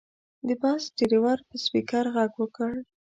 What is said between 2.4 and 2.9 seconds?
وکړ.